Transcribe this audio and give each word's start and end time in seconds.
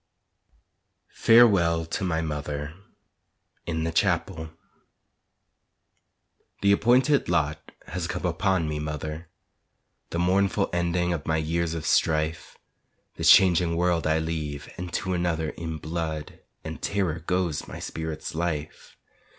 FAREWELL 1.13 1.85
TO 1.85 2.03
MY 2.03 2.21
MOTHER 2.21 2.73
(In 3.67 3.83
the 3.83 3.91
Chapel) 3.91 4.49
The 6.61 6.71
appointed 6.71 7.29
lot 7.29 7.71
has 7.85 8.07
come 8.07 8.25
upon 8.25 8.67
me, 8.67 8.79
mother, 8.79 9.29
The 10.09 10.17
mournful 10.17 10.71
ending 10.73 11.13
of 11.13 11.27
my 11.27 11.37
years 11.37 11.75
of 11.75 11.85
strife, 11.85 12.57
This 13.17 13.29
changing 13.29 13.75
world 13.75 14.07
I 14.07 14.17
leave, 14.17 14.73
and 14.75 14.91
to 14.93 15.13
another 15.13 15.51
In 15.51 15.77
blood 15.77 16.39
and 16.63 16.81
terror 16.81 17.19
goes 17.19 17.67
my 17.67 17.77
spirit's 17.77 18.33
life. 18.33 18.97